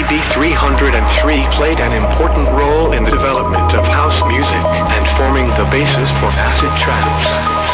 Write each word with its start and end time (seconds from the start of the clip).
TB303 0.00 1.52
played 1.52 1.78
an 1.78 1.92
important 1.92 2.48
role 2.56 2.92
in 2.94 3.04
the 3.04 3.10
development 3.10 3.74
of 3.74 3.84
house 3.84 4.22
music 4.26 4.64
and 4.96 5.06
forming 5.18 5.46
the 5.60 5.68
basis 5.70 6.10
for 6.12 6.32
acid 6.40 6.72
trance. 6.80 7.69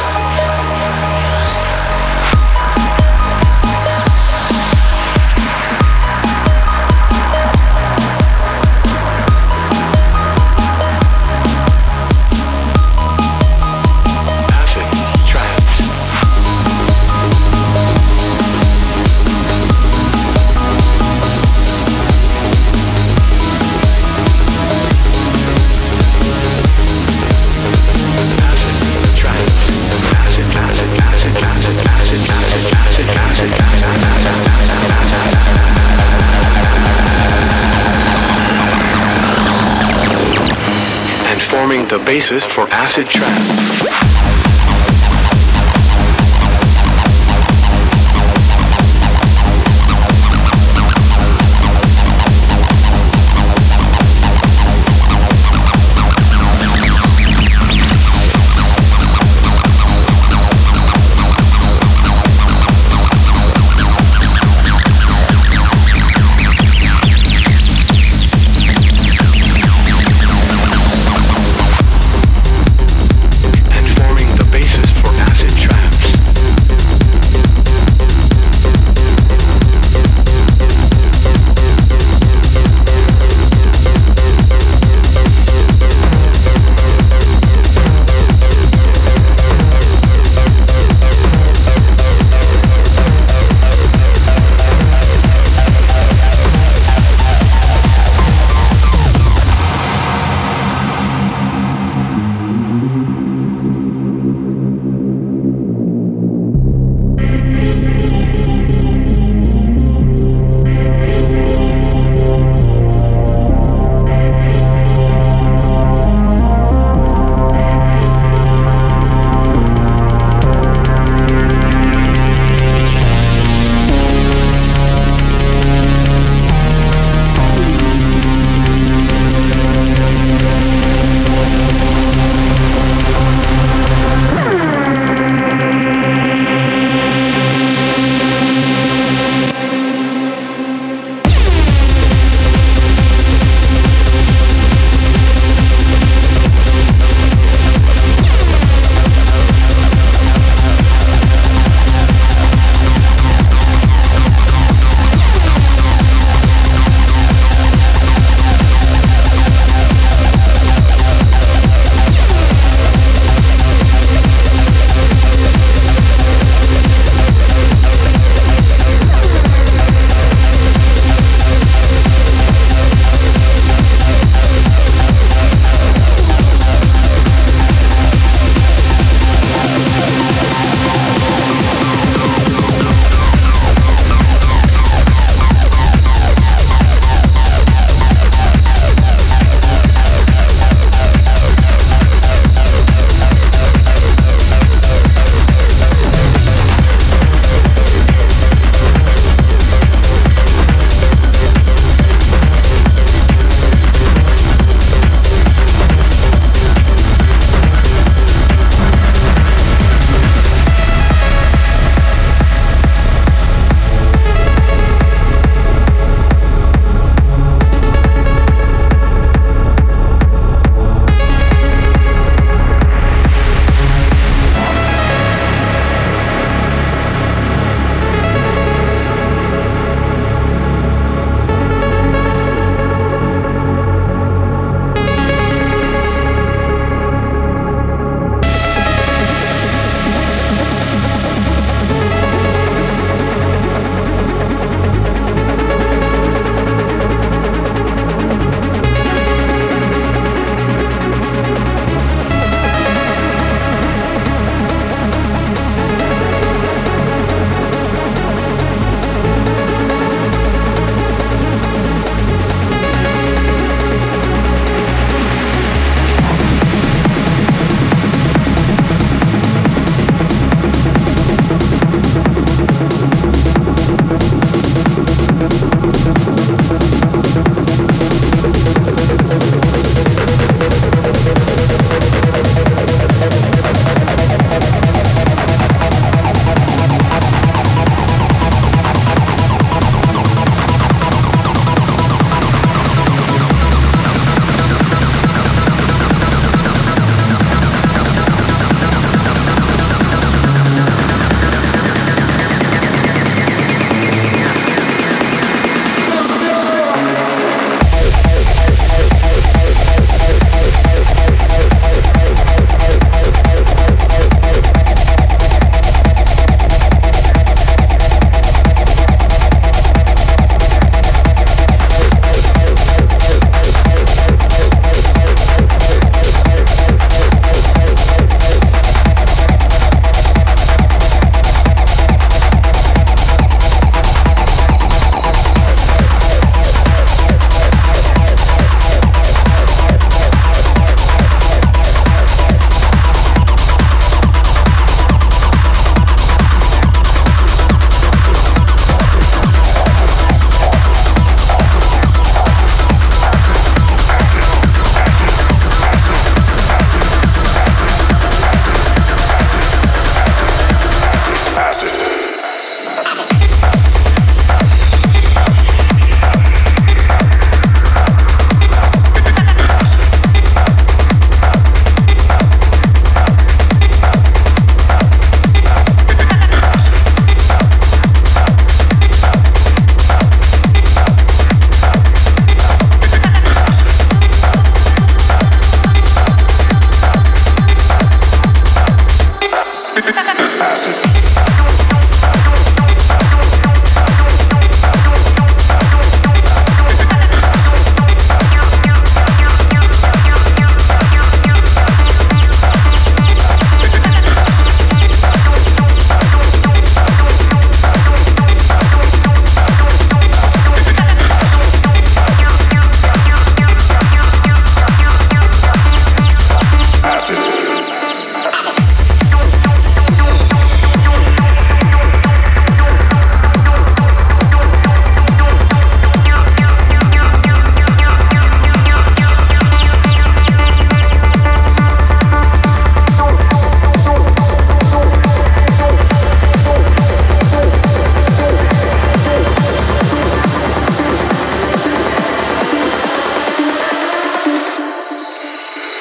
basis 42.07 42.47
for 42.47 42.69
acid 42.71 43.07
trance. 43.09 44.16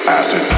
acid. 0.08 0.55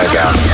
fire 0.00 0.14
down. 0.14 0.49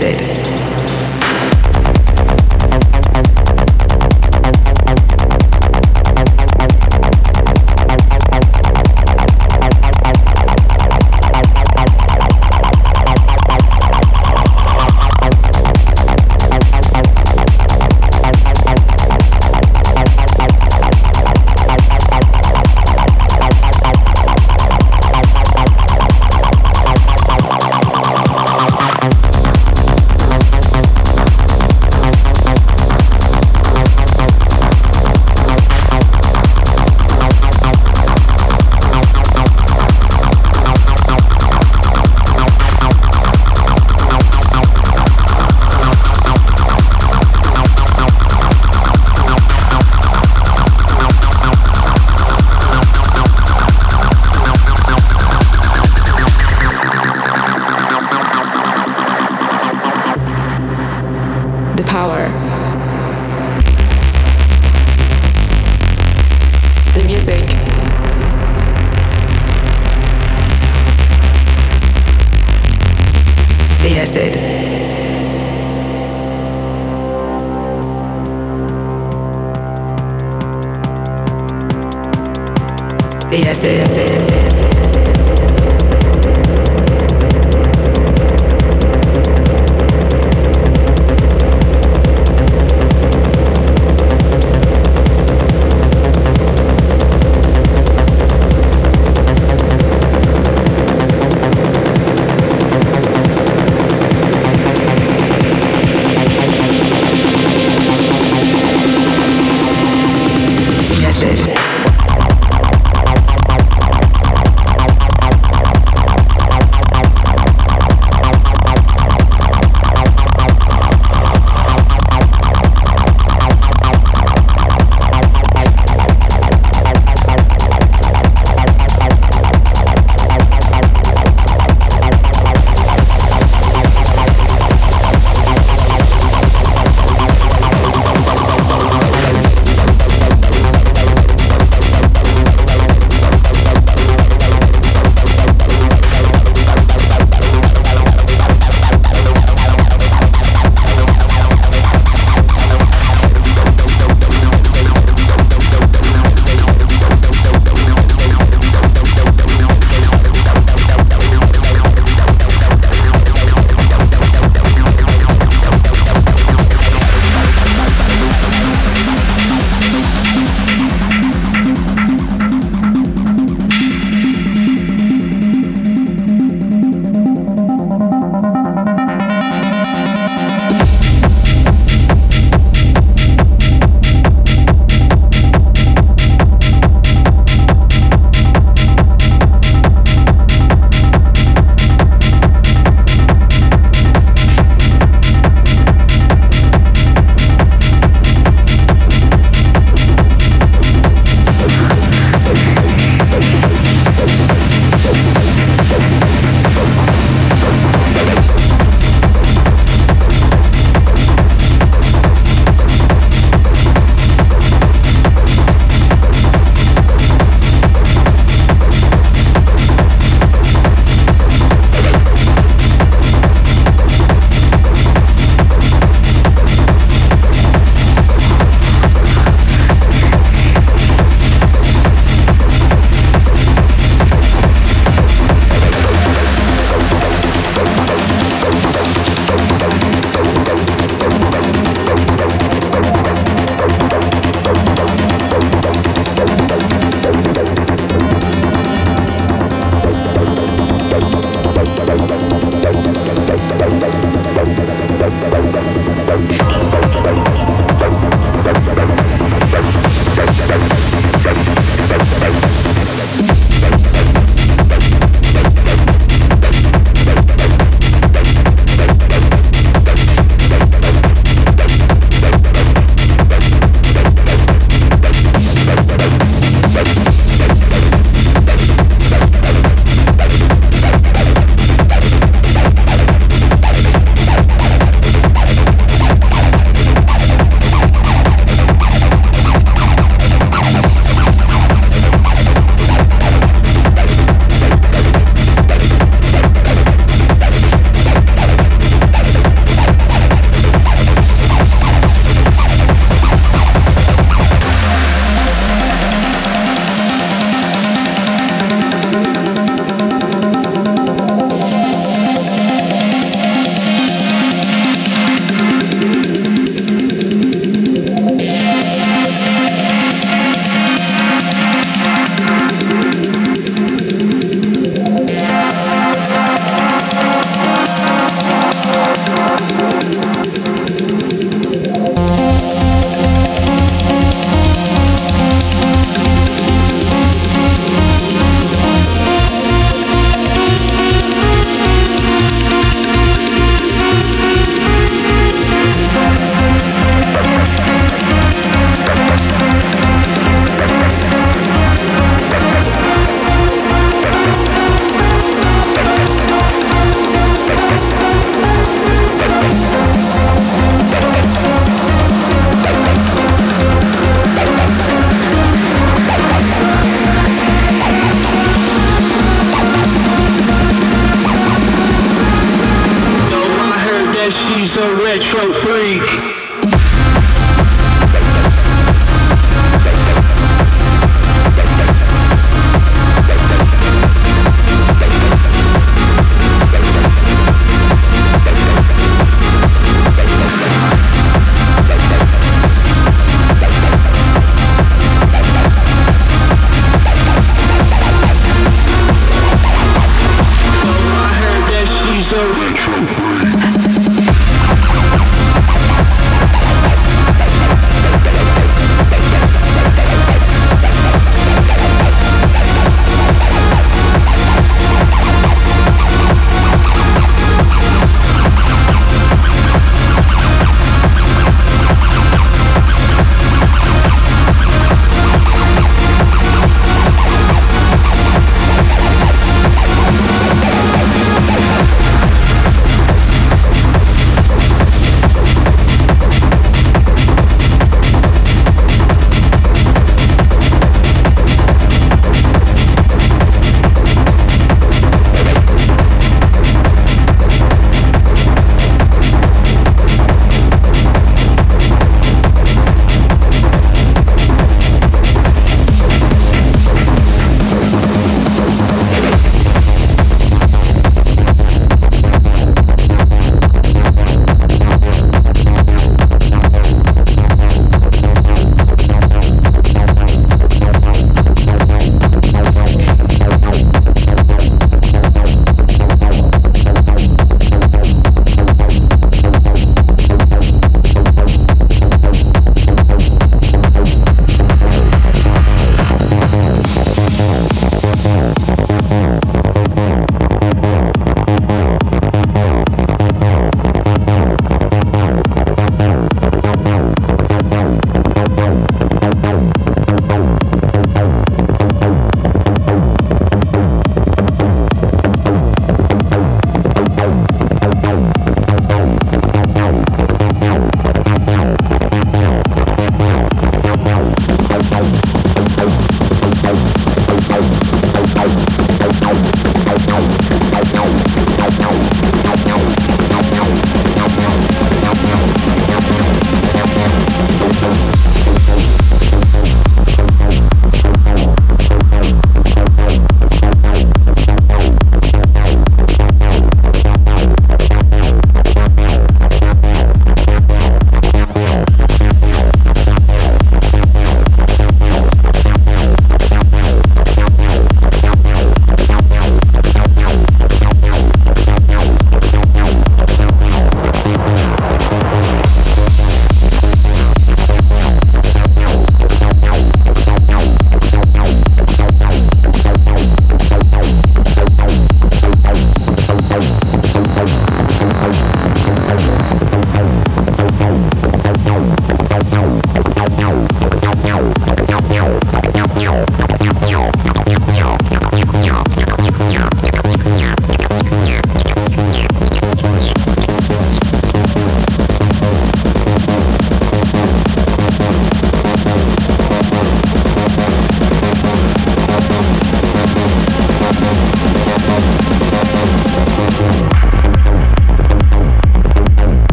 wasted. 0.00 0.37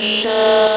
Control 0.00 0.70